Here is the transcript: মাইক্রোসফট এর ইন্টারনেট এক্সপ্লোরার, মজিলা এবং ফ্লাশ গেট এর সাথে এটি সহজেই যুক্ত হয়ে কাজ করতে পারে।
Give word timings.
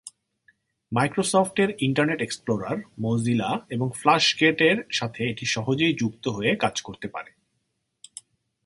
মাইক্রোসফট 0.91 1.59
এর 1.59 1.69
ইন্টারনেট 1.79 2.21
এক্সপ্লোরার, 2.21 2.77
মজিলা 2.99 3.49
এবং 3.69 3.87
ফ্লাশ 3.95 4.25
গেট 4.39 4.61
এর 4.61 4.77
সাথে 4.91 5.21
এটি 5.23 5.45
সহজেই 5.45 5.93
যুক্ত 5.93 6.27
হয়ে 6.27 6.55
কাজ 6.55 6.81
করতে 6.81 7.07
পারে। 7.07 7.31